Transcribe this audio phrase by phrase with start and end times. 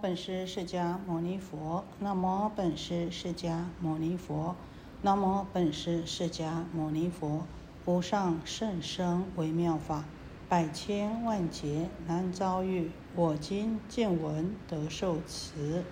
[0.00, 1.84] 本师释迦牟尼佛。
[1.98, 4.54] 南无本师释迦牟尼佛。
[5.02, 7.44] 南无本师释迦牟尼佛。
[7.84, 10.04] 无上甚深微妙法，
[10.48, 12.90] 百千万劫难遭遇。
[13.16, 15.82] 我今见闻得受持，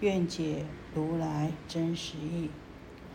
[0.00, 2.50] 愿解如来真实义。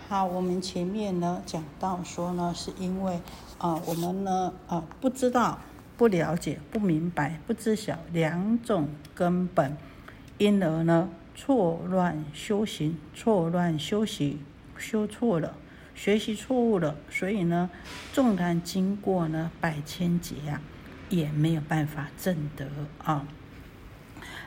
[0.08, 3.20] 好，我们前面呢讲到说呢，是因为
[3.58, 5.60] 啊，我们呢啊不知道、
[5.98, 9.76] 不了解、不明白、不知晓两种根本。
[10.38, 14.40] 因而呢，错乱修行，错乱修习，
[14.78, 15.56] 修错了，
[15.96, 17.70] 学习错误了，所以呢，
[18.14, 20.62] 纵然经过呢百千劫啊，
[21.10, 22.68] 也没有办法证得
[23.04, 23.26] 啊。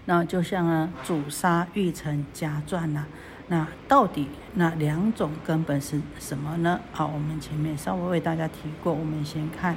[0.04, 3.06] 那就像呢，主杀欲成加传呐，
[3.48, 6.80] 那到底那两种根本是什么呢？
[6.92, 9.76] 好，我们前面稍微为大家提过，我们先看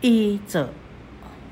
[0.00, 0.72] 一者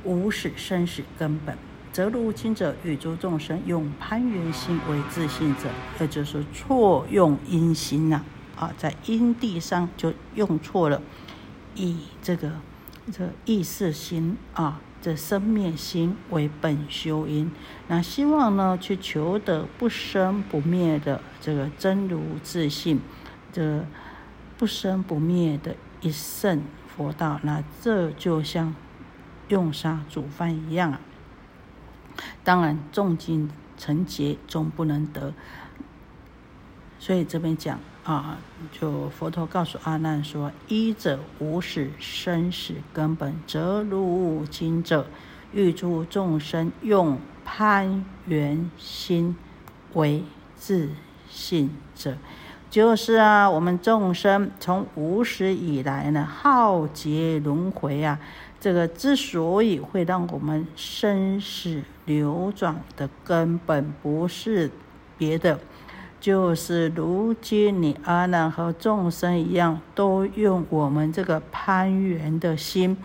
[0.03, 1.57] 无始生死根本。
[1.97, 5.63] 则入无者，与诸众生用攀缘心为自信者，
[5.99, 8.23] 也就是错用因心呐。
[8.55, 11.01] 啊，在因地上就用错了，
[11.75, 12.53] 以这个
[13.11, 17.51] 这意识心啊，这生灭心为本修因，
[17.89, 23.01] 那希望呢去求得不生不灭的这个真如自信，
[23.51, 23.83] 这
[24.59, 26.61] 不生不灭的一圣
[26.95, 27.41] 佛道。
[27.43, 28.75] 那这就像
[29.49, 31.01] 用沙煮饭一样啊。
[32.45, 35.33] 当然，重金成劫终不能得，
[36.99, 38.39] 所以这边讲啊，
[38.73, 45.07] 就佛陀告诉阿难说：“一者无始生死根本，则入经者，
[45.53, 49.37] 欲诸众生用攀缘心
[49.95, 50.23] 为
[50.57, 50.91] 自
[51.29, 52.17] 信者，
[52.71, 58.19] 就是啊，我们众生从无始以来呢，浩劫轮回啊。”
[58.59, 64.71] 这个之所以会让我们生死流转的根本，不是
[65.19, 65.59] 别的，
[66.19, 72.97] 就是如今你阿难和众生一样，都用我们这个攀缘的心，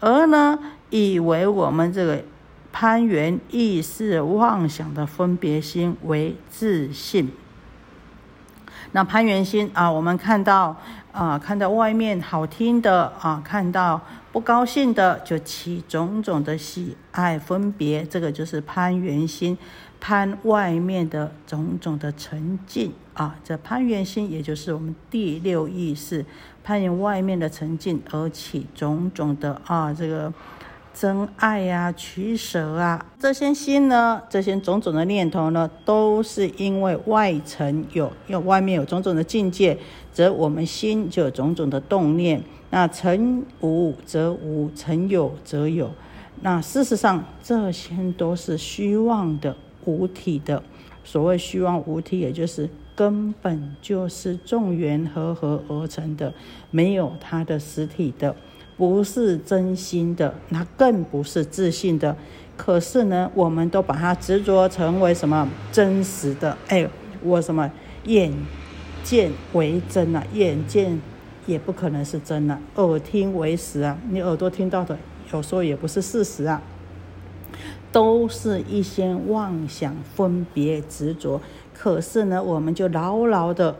[0.00, 0.58] 而呢，
[0.90, 2.24] 以为我们这个
[2.72, 7.30] 攀缘意识妄想的分别心为自信。
[8.92, 10.76] 那攀缘心啊，我们看到
[11.12, 14.00] 啊，看到外面好听的啊，看到。
[14.30, 19.56] 不高兴的就起种种的喜爱分别，这个就是攀缘心，
[19.98, 23.34] 攀外面的种种的沉静啊。
[23.42, 26.24] 这攀缘心也就是我们第六意识，
[26.62, 30.32] 攀缘外面的沉静而起种种的啊这个
[31.00, 39.78] 真爱呀、取舍啊，这些心呢，这些种种的念头呢，都是因为外层有，有外面有种种的境界，
[40.12, 42.42] 则我们心就有种种的动念。
[42.70, 45.88] 那成无则无，成有则有。
[46.40, 49.54] 那事实上，这些都是虚妄的、
[49.84, 50.60] 无体的。
[51.04, 56.34] 所谓虚妄无体，也就是根本就是众缘合合而成的，
[56.72, 58.34] 没有它的实体的，
[58.78, 62.16] 不是真心的，那更不是自信的。
[62.56, 66.56] 可是呢，我们都把它执着成为什么真实的？
[66.68, 66.88] 哎，
[67.22, 67.70] 我什么
[68.04, 68.32] 眼
[69.04, 70.24] 见为真啊？
[70.32, 70.98] 眼见。
[71.46, 73.96] 也不可能是真的，耳听为实啊！
[74.10, 74.98] 你耳朵听到的，
[75.32, 76.60] 有时候也不是事实啊，
[77.90, 81.40] 都是一些妄想、分别、执着。
[81.72, 83.74] 可是呢，我们就牢牢的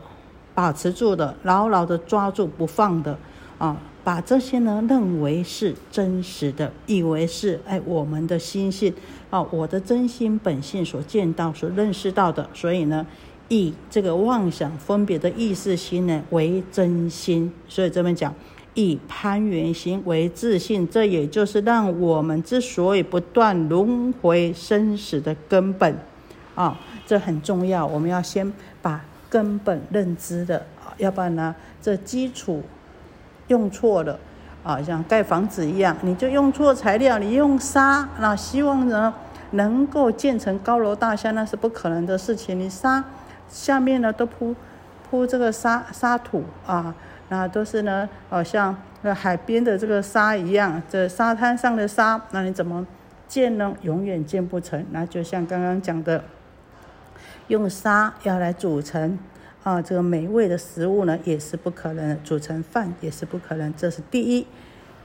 [0.55, 3.19] 把持住的，牢牢的抓住不放的
[3.59, 8.91] 啊，把这些呢认为是真实的，以为是哎我们的心性
[9.29, 13.05] 啊，我的真心本性所见到、所认识到的，所以呢。
[13.51, 18.31] 以这个妄想分别的意识心呢为真心，所以这边讲
[18.75, 25.97] 以攀缘心为自信，这也就是让我们之所以不断轮回生死的根本
[26.53, 27.83] 啊，这很重要。
[27.83, 28.53] 我们要先
[28.83, 32.61] 把根本认知的啊，要不然呢，这基础
[33.49, 34.17] 用错了
[34.63, 39.13] 啊，像盖房子一样，你就用错材料，你用沙，那希望呢
[39.51, 43.03] 能够建成高楼大厦，那是不可能的事情，你沙。
[43.47, 44.55] 下面呢都铺
[45.09, 46.93] 铺这个沙沙土啊，
[47.29, 52.85] 那都是呢，好像那海边的这个沙一样，这沙滩上的沙，那你怎么
[53.27, 53.73] 建呢？
[53.81, 54.85] 永远建不成。
[54.91, 56.23] 那就像刚刚讲的，
[57.47, 59.17] 用沙要来组成
[59.69, 63.71] 啊这个美味的食物呢，也是不可能；煮成饭也是不可能。
[63.77, 64.47] 这是第一。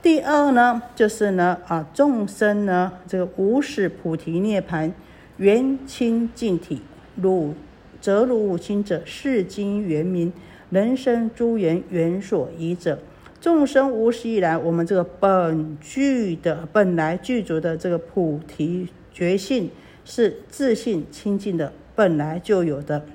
[0.01, 4.95] 第二呢，就是呢啊众生呢这个无始菩提涅盘
[5.37, 6.81] 圆清净体
[7.15, 7.53] 如。
[8.01, 10.31] 则如五心者，是经原名，
[10.69, 12.99] 人生诸缘缘所依者。
[13.41, 19.71] 众生无始以来，我们这个本具的、本来具足的这个菩提觉性，
[20.05, 23.07] 是自信清净的本来就有的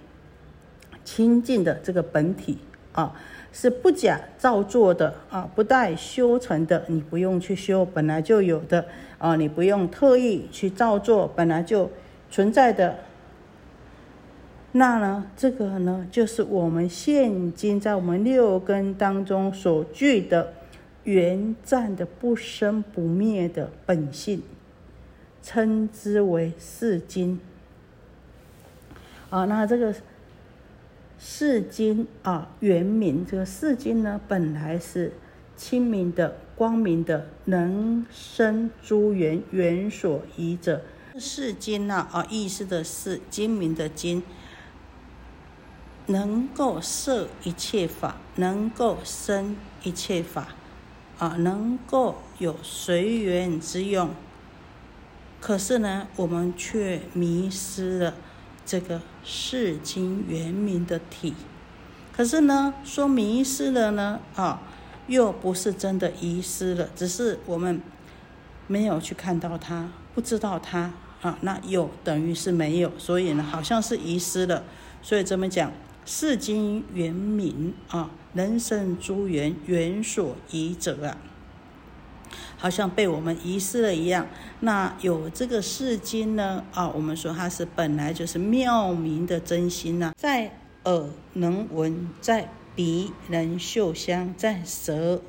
[1.09, 2.59] 清净的这个本体
[2.91, 3.15] 啊，
[3.51, 8.85] 是不假造作的啊，不带修成的，你不用去修，本来就有的
[9.17, 11.89] 啊，你不用特意去造作，本来就
[12.29, 12.95] 存在的。
[14.73, 20.53] 那呢，这个呢，就是我们现今在我们六根当中所具的
[21.05, 24.43] 原湛的不生不灭的本性，
[25.41, 27.39] 称之为四金。
[29.31, 29.93] 啊，那这个
[31.21, 35.11] 世金啊，原名这个世金呢，本来是
[35.57, 40.81] 清明的、光明的，能生诸缘，缘所依者。
[41.19, 44.23] 四金呐，啊，意思的是精明的精。
[46.07, 50.55] 能够摄一切法，能够生一切法，
[51.17, 54.09] 啊，能够有随缘之用。
[55.41, 58.15] 可是呢，我们却迷失了
[58.65, 61.33] 这个世经原名的体。
[62.15, 64.61] 可是呢，说迷失了呢，啊，
[65.07, 67.81] 又不是真的遗失了，只是我们
[68.67, 74.63] 没有去看到它，不知道它，啊，那有等于是没有，所以呢，好像是遗失了。
[75.01, 75.71] 所以这么讲。
[76.05, 81.15] 世经原名啊，人生诸缘缘所遗者啊，
[82.59, 84.27] 好像被我们遗失了一样。
[84.59, 90.51] 那有这个世经呢啊，我们说它是本来就是妙明的真心呐，在
[90.83, 95.23] 耳能闻，在鼻能嗅香，在舌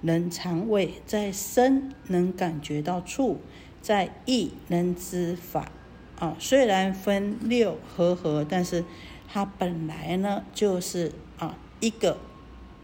[0.00, 3.40] 能尝味，在身能感觉到触，
[3.82, 5.70] 在意能知法
[6.18, 6.36] 啊。
[6.38, 8.84] 虽然分六合合，但是。
[9.32, 12.18] 它本来呢，就是啊一个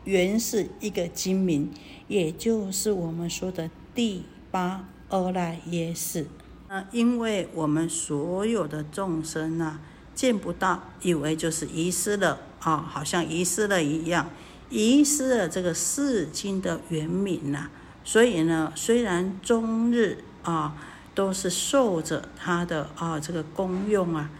[0.04, 1.72] 原是一个精明，
[2.08, 6.26] 也就是我们说的第八阿赖耶识。
[6.68, 9.78] 那因为我们所有的众生呢，
[10.14, 14.30] 见不到，以为就是遗失了啊，好像遗失了一样，
[14.70, 17.70] 遗失了这个世经的原名呐。
[18.04, 20.76] 所以呢，虽然终日啊
[21.14, 24.30] 都是受着它的啊这个功用啊。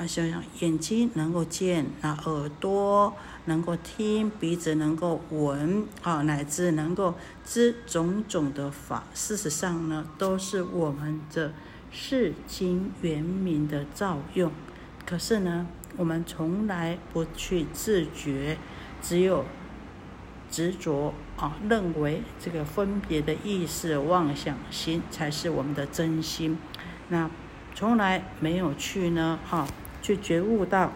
[0.00, 3.14] 啊，想想眼睛能够见，那耳朵
[3.44, 7.14] 能够听，鼻子能够闻，啊，乃至能够
[7.44, 11.52] 知种种的法，事实上呢，都是我们的
[11.92, 14.50] 世经原名的照用。
[15.04, 15.66] 可是呢，
[15.98, 18.56] 我们从来不去自觉，
[19.02, 19.44] 只有
[20.50, 26.56] 执着啊，认为这个分别的意识、妄想心才是我们的真心。
[27.10, 27.30] 那
[27.74, 29.66] 从来没有去呢，哈。
[30.02, 30.92] 去觉悟到，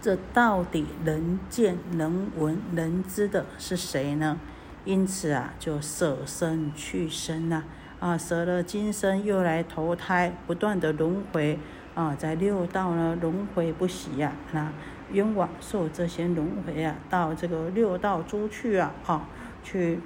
[0.00, 4.38] 这到底能见、能闻、能知的是谁呢？
[4.84, 7.64] 因此啊，就舍身去生呐，
[7.98, 11.58] 啊，舍了今生又来投胎，不断的轮回
[11.94, 14.72] 啊，在六道呢轮回不息呀，那
[15.12, 19.28] 冤枉受这些轮回啊，到这个六道诸去啊，啊，
[19.62, 20.00] 去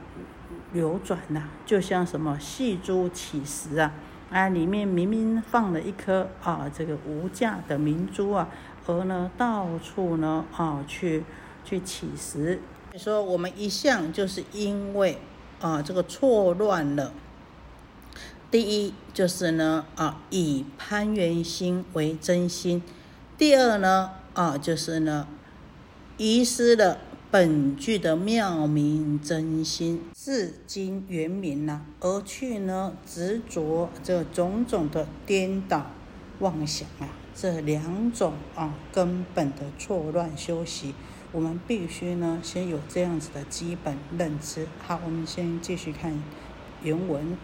[0.73, 3.93] 流转呐，就像什么细珠起时啊。
[4.35, 8.49] 啊，里面明明放了一颗啊，这个无价的明珠啊，
[8.85, 11.23] 而呢，到处呢啊去
[11.65, 12.61] 去乞食。
[12.99, 15.19] 说我们一向就是因为
[15.61, 17.13] 啊这个错乱了。
[18.51, 22.83] 第一就是呢啊以攀缘心为真心，
[23.39, 25.29] 第二呢啊就是呢
[26.17, 26.99] 遗失了。
[27.31, 35.91] 本具的妙明真心，至今原名呐，而去呢执着这种种的颠倒
[36.39, 40.95] 妄想啊，这两种啊根本的错乱修习，
[41.31, 44.67] 我们必须呢先有这样子的基本认知。
[44.79, 46.19] 好，我们先继续看
[46.83, 47.37] 原文。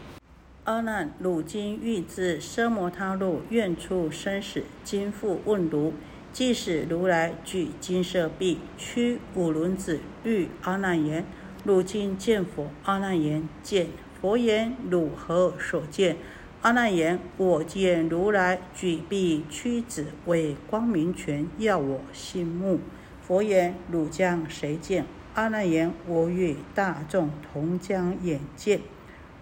[0.65, 5.93] 阿难，汝今欲至奢摩他路，愿出生死，今复问汝。
[6.33, 11.27] 即使如来举金色臂，驱五轮子，欲阿难言
[11.65, 13.89] ：“汝今见佛。”阿难言：“见。”
[14.21, 16.17] 佛言：“汝何所见？”
[16.63, 22.81] 阿难言：“我见如来举臂屈指，为光明权，耀我心目。”
[23.27, 28.81] 佛言：“汝将谁见？”阿难言：“我与大众同将眼见。”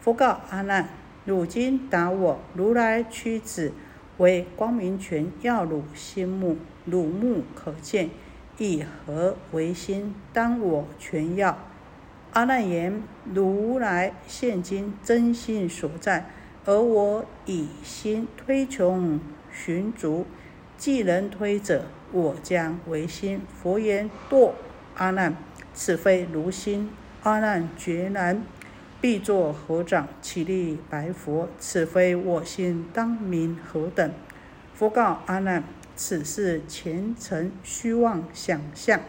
[0.01, 0.89] 佛告阿难
[1.27, 3.73] ：“汝今答我，如来驱子。”
[4.19, 8.11] 为光明权耀汝心目，汝目可见，
[8.59, 10.13] 以何为心？
[10.33, 11.57] 当我全耀。
[12.33, 13.03] 阿难言：
[13.35, 16.31] 如来现今真心所在，
[16.65, 19.21] 而我以心推穷
[19.51, 20.27] 寻足，
[20.77, 23.41] 既能推者，我将为心。
[23.61, 24.53] 佛言：堕
[24.97, 25.37] 阿难，
[25.75, 26.91] 此非如心。
[27.23, 28.43] 阿难决然。
[29.01, 34.11] 必作合掌，起立白佛：“此非我心，当名何等？”
[34.75, 35.63] 佛告阿难
[35.95, 39.01] ：“此是前尘虚妄想象，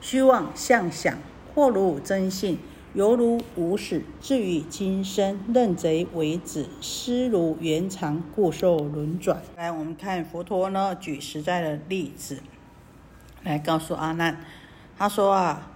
[0.00, 1.18] 虚妄相想，
[1.56, 2.58] 或如真性，
[2.92, 4.04] 犹如无始。
[4.20, 12.40] 至于今生，认贼为子，思如原常，故受轮转。”来，我们看佛陀呢，举实在的例子
[13.42, 14.38] 来告诉阿难，
[14.98, 15.72] 他说啊。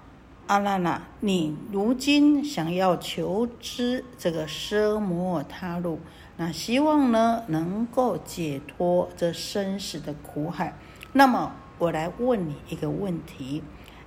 [0.47, 6.01] 阿难呐，你如今想要求知这个奢摩他路，
[6.39, 10.77] 那希望呢能够解脱这生死的苦海。
[11.13, 13.63] 那么我来问你一个问题，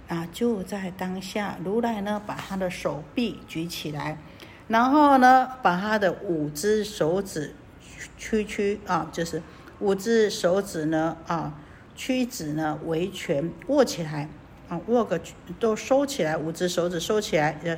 [0.07, 4.17] 啊，就在当下，如来呢把他的手臂举起来，
[4.67, 7.55] 然后呢把他的五只手指
[8.17, 9.41] 屈曲啊，就是
[9.79, 11.53] 五只手指呢啊
[11.95, 14.29] 屈指呢为拳握起来
[14.69, 14.79] 啊。
[14.87, 15.19] 握个
[15.59, 17.77] 都收起来，五只手指收起来，呃，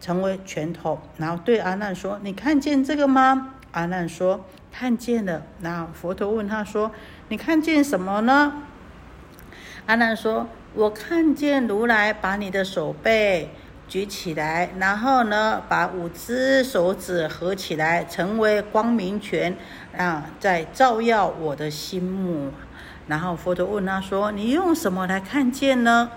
[0.00, 1.00] 成为拳头。
[1.16, 6.92] 然后对阿难说：“你看见这个吗？”阿难说：“看见了。”然后佛陀问他说
[7.28, 8.62] ：“你看见什么呢？”
[9.86, 13.48] 阿难说：“我看见如来把你的手背
[13.86, 19.56] 举起来，然后呢，把五只手指合起来，成为光明拳，
[19.96, 22.50] 啊，在照耀我的心目。”
[23.06, 26.10] 然后佛陀问他说：“你用什么来看见呢？”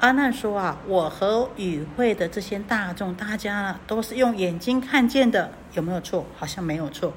[0.00, 6.26] 阿难说：“啊，我和与会的这些大众，大家都是用眼睛看见的，有没有错？
[6.36, 7.14] 好像没有错。”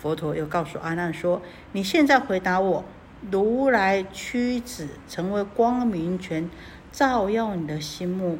[0.00, 2.84] 佛陀又告诉阿难说：“你现在回答我，
[3.30, 6.50] 如来屈指成为光明权，
[6.90, 8.38] 照耀你的心目，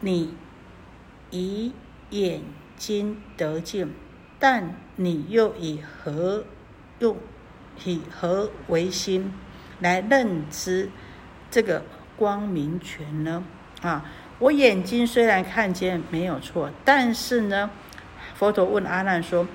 [0.00, 0.34] 你
[1.30, 1.72] 以
[2.10, 2.42] 眼
[2.76, 3.88] 睛得见，
[4.38, 6.44] 但你又以何
[6.98, 7.16] 用？”
[7.84, 9.32] 以何为心
[9.78, 10.90] 来认知
[11.48, 11.84] 这个
[12.16, 13.44] 光明权呢？
[13.82, 14.04] 啊，
[14.40, 17.70] 我眼睛虽然看见没有错，但是呢，
[18.34, 19.46] 佛陀问阿难说：“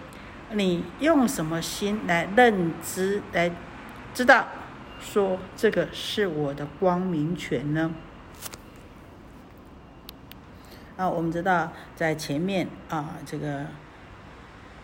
[0.55, 3.51] 你用什么心来认知、来
[4.13, 4.47] 知道
[4.99, 7.93] 说这个是我的光明权呢？”
[10.97, 13.65] 啊，我们知道在前面啊，这个。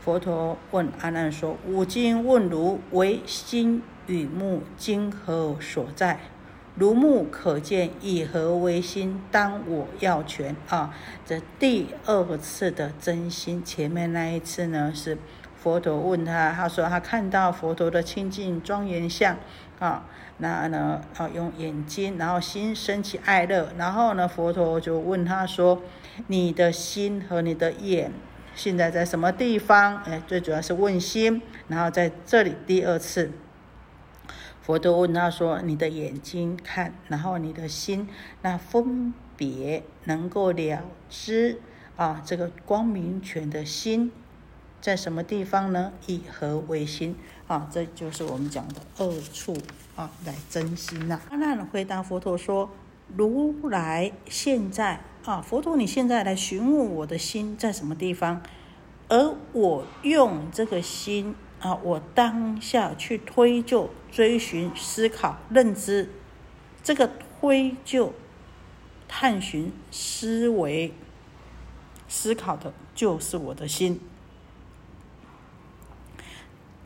[0.02, 6.22] 佛陀问阿难说：“五经问如为心与目，今何所在？
[6.76, 9.22] 如目可见，以何为心？
[9.30, 10.96] 当我要权啊！
[11.26, 15.18] 这第二次的真心，前面那一次呢是
[15.62, 19.38] 佛陀问他，他说他看到佛陀的清净庄严相
[19.80, 20.06] 啊，
[20.38, 25.82] 那呢啊用眼睛，然后心升起爱乐，然后呢佛陀就问他说：
[26.28, 28.12] 你的心和你的眼。”
[28.56, 29.98] 现在在什么地方？
[30.04, 31.42] 哎，最主要是问心。
[31.70, 33.32] 然后在这里第二次，
[34.62, 38.10] 佛陀问他说：“你的眼睛看，然后你的心，
[38.42, 41.62] 那分别能够了知
[41.96, 44.12] 啊，这个光明权的心
[44.82, 45.92] 在什么地方呢？
[46.08, 47.16] 以何为心？
[47.48, 49.58] 啊，这就是我们讲的二处
[49.96, 52.70] 啊，来真心呐。”阿难回答佛陀说
[53.16, 58.42] ：“如来现在。”啊，佛陀，你现在来询问我的心在什么地方，
[59.10, 66.10] 而我用这个心啊，我当下去推就、追寻、思考、认知，
[66.82, 68.14] 这个推就、
[69.08, 70.94] 探寻、思维、
[72.08, 74.00] 思考的，就是我的心。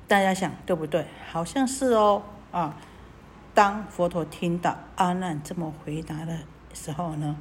[0.08, 1.06] 大家想对不对？
[1.32, 2.24] 好像是哦。
[2.52, 2.76] 啊，
[3.54, 6.38] 当佛陀听到阿难这么回答的
[6.74, 7.36] 时候呢？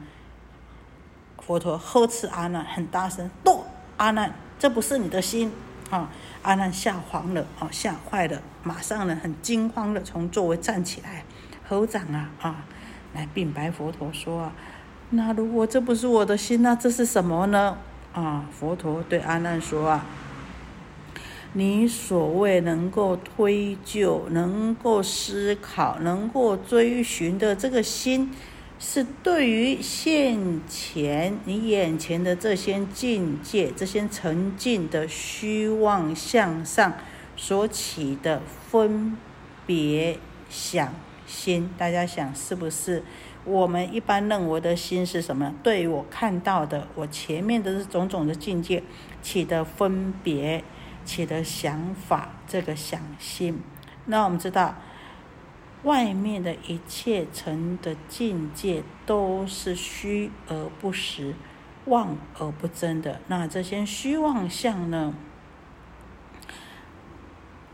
[1.39, 3.65] 佛陀呵斥阿难，很大声：“不，
[3.97, 5.53] 阿难，这不是你的心
[5.91, 6.09] 啊！”
[6.43, 11.25] 阿难吓慌了，啊，吓坏了，马上呢，很惊慌的从座位站起来，
[11.69, 12.65] 合掌啊啊，
[13.13, 14.53] 来禀白佛陀说：“啊，
[15.11, 17.77] 那如果这不是我的心，那这是什么呢？”
[18.15, 20.07] 啊，佛陀对阿难说：“啊，
[21.53, 28.31] 你所谓能够推究、能够思考、能够追寻的这个心。”
[28.85, 36.93] 是对于现前你眼前的这些境界、这些沉静的虚妄向上
[37.37, 39.17] 所起的分
[39.65, 40.19] 别
[40.51, 40.93] 想
[41.29, 43.05] 心，大家想是不是？
[43.45, 45.55] 我们一般认为的心是什么？
[45.63, 48.83] 对于我看到的，我前面的种种的境界
[49.23, 50.65] 起的分别、
[51.05, 53.61] 起的想法，这个想心。
[54.07, 54.75] 那我们知道。
[55.85, 61.35] 外面的一切成的境界都是虚而不实、
[61.87, 63.21] 妄而不真的。
[63.27, 65.13] 那这些虚妄相呢，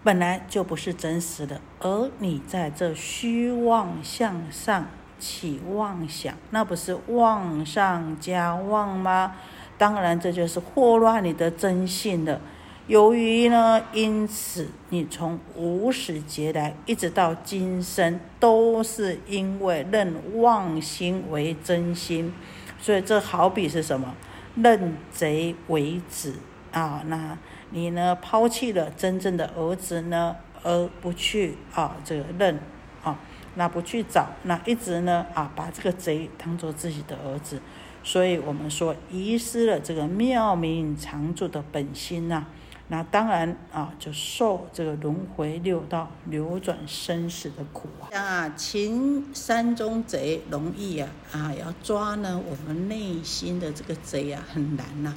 [0.03, 1.61] 本来就不是真实的。
[1.81, 4.87] 而你在这虚妄相上
[5.19, 9.35] 起妄想，那不是妄上加妄吗？
[9.77, 12.41] 当然这就是祸乱你的真性了。
[12.89, 22.33] 由于呢，因此你从无始劫来一直到今生，都是因为认妄心为真心，
[22.81, 24.15] 所以这好比是什么？
[24.57, 26.37] 认贼为子
[26.73, 27.03] 啊！
[27.09, 27.37] 那
[27.73, 32.59] 你呢，抛弃了真正的儿子呢，而不去啊，这个认
[33.05, 33.19] 啊，
[33.57, 37.61] 那不去找，那一直呢啊，把这个贼当做自己的儿子，
[38.03, 42.47] 所以我们说遗失了这个妙明常住的本心呐。
[42.91, 48.09] 那当然啊，就受这个轮回六道流转生死的苦啊！
[48.19, 55.15] 啊，擒山中贼容易啊，啊，要抓呢我们内心的这个贼啊，很难呐。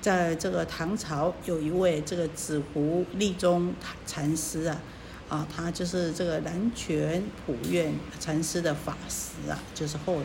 [0.00, 3.72] 在这个唐朝，有一位这个紫湖立宗
[4.04, 4.80] 禅师啊，
[5.28, 10.18] 啊，他就是这个南泉普愿禅师的法师啊，就是后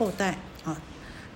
[0.00, 0.76] 后代啊。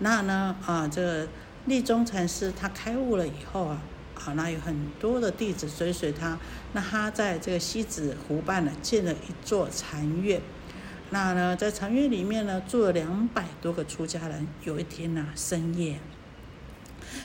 [0.00, 1.28] 那呢啊，这个
[1.66, 3.80] 立宗禅师他开悟了以后啊。
[4.18, 6.36] 好，那有很多的弟子追随他。
[6.72, 10.42] 那他在这个西子湖畔呢，建了一座禅院。
[11.10, 14.46] 那呢，在禅院里面呢，住了两百多个出家人。
[14.64, 16.00] 有一天呢，深夜，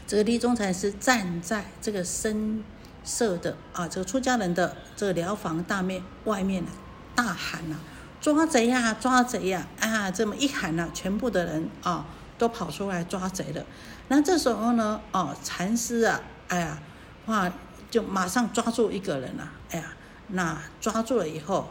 [0.07, 2.63] 这个立宗禅师站在这个深
[3.03, 6.69] 色的啊，这个出家人的这个疗房大面外面呢，
[7.15, 7.75] 大喊呐
[8.21, 12.05] ：“抓贼呀，抓贼呀！”啊，这么一喊呢，全部的人啊，
[12.38, 13.65] 都跑出来抓贼了。
[14.07, 16.21] 那这时候呢，哦，禅师啊。
[16.53, 16.77] 哎呀，
[17.25, 17.51] 哇！
[17.89, 19.51] 就马上抓住一个人了。
[19.72, 19.86] 哎呀，
[20.27, 21.67] 那抓住了以后，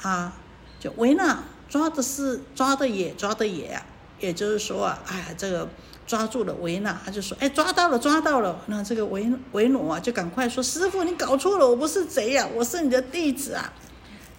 [0.00, 0.32] 啊，
[0.80, 3.78] 就维纳抓的是抓的也抓的也，
[4.18, 5.68] 也就是说啊，哎呀，这个
[6.06, 8.58] 抓住了维纳，他就说，哎，抓到了，抓到了。
[8.68, 13.70] 那这个维维努啊，就赶快说，师傅，你搞错了，我不是贼呀，我是你的弟子啊。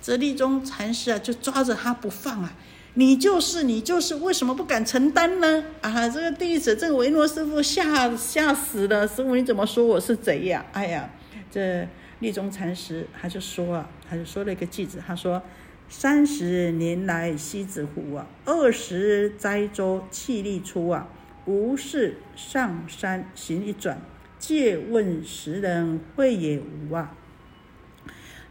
[0.02, 2.52] 这立宗禅师啊，就抓着他不放啊。
[2.96, 5.64] 你就是你就是，为什么不敢承担呢？
[5.82, 9.08] 啊，这个弟子，这个维诺师傅吓吓死了。
[9.08, 10.64] 师傅，你怎么说我是贼呀？
[10.74, 11.10] 哎呀，
[11.50, 11.88] 这
[12.20, 15.42] 立宗禅师他就说啊，他就说了一个句子，他说：
[15.90, 21.08] 三十年来西子湖啊，二十灾州气力出啊，
[21.46, 24.00] 无事上山行一转，
[24.38, 27.16] 借问时人会也无啊？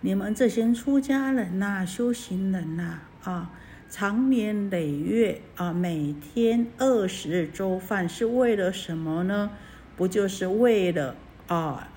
[0.00, 3.52] 你们这些出家人呐，修行人呐，啊。
[3.92, 9.50] 长年累月啊，每天二十粥饭是为了什么呢？
[9.98, 11.14] 不就是为了
[11.46, 11.92] 啊，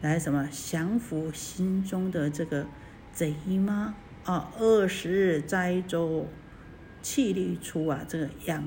[0.00, 2.66] 来什么降服心中的这个
[3.12, 3.94] 贼吗？
[4.24, 6.26] 啊，二十日斋粥，
[7.00, 8.64] 气力出啊，这个养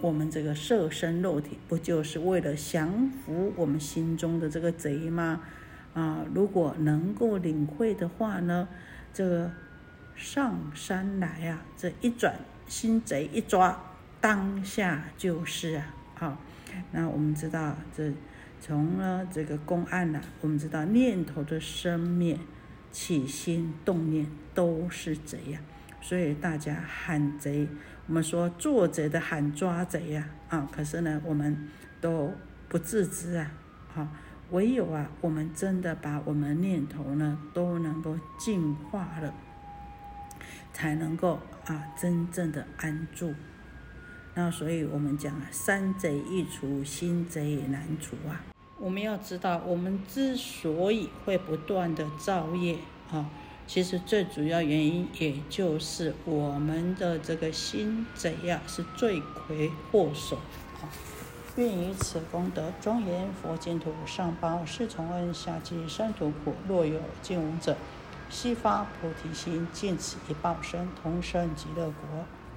[0.00, 5.40] 我们这个色身肉体，不就是为了降服我们心中的这个贼吗？
[5.92, 8.68] 啊，如果能够领会的话呢，
[9.12, 9.50] 这个。
[10.16, 11.62] 上山来啊！
[11.76, 12.34] 这一转，
[12.66, 13.78] 心贼一抓，
[14.18, 15.94] 当下就是啊！
[16.14, 16.38] 好，
[16.90, 18.10] 那我们知道，这
[18.58, 22.38] 从了这个公案呢，我们知道念头的生灭、
[22.90, 25.60] 起心动念都是贼呀。
[26.00, 27.68] 所以大家喊贼，
[28.06, 30.26] 我们说做贼的喊抓贼呀！
[30.48, 31.68] 啊，可是呢，我们
[32.00, 32.32] 都
[32.70, 33.50] 不自知啊！
[33.92, 34.08] 好，
[34.50, 39.34] 唯有啊，我们真的把我们念头呢，都能够净化了。
[40.76, 43.32] 才能够啊，真正的安住。
[44.34, 48.44] 那所以我们讲啊，山贼易除，心贼难除啊。
[48.78, 52.76] 我们要知道，我们之所以会不断的造业
[53.10, 53.30] 啊，
[53.66, 60.36] 其实最主要原因也就是我们的这个心贼呀，是罪魁祸首
[60.82, 60.92] 啊。
[61.56, 66.54] 愿以此功德，庄严佛净土，上报四重恩，下济三途苦。
[66.68, 67.74] 若有见闻者，
[68.28, 72.24] 悉发菩提心，尽此一报身，同生极乐国。